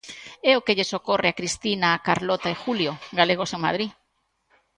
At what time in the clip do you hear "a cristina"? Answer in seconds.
1.29-2.01